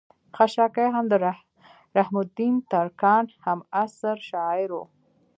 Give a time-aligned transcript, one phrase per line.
[0.35, 1.13] خشاکے هم د
[1.97, 4.83] رحم الدين ترکاڼ هم عصر شاعر وو